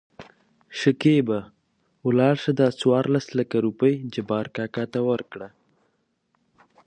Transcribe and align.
شکېبا: 0.79 1.39
ولاړ 2.07 2.35
شه 2.43 2.51
دا 2.59 2.67
څورلس 2.79 3.25
لکه 3.39 3.55
روپۍ 3.65 3.93
جبار 4.13 4.45
کاکا 4.55 4.83
ته 4.93 4.99
ورکړه. 5.09 5.47